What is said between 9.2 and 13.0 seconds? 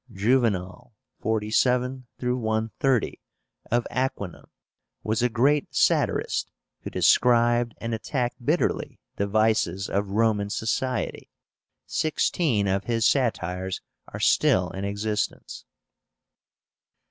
vices of Roman society. Sixteen of